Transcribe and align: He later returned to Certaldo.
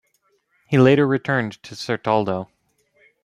He 0.67 0.79
later 0.79 1.05
returned 1.05 1.61
to 1.61 1.75
Certaldo. 1.75 2.47